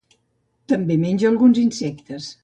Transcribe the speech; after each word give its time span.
També 0.71 0.97
menja 1.03 1.27
alguns 1.29 1.59
insectes. 1.65 2.31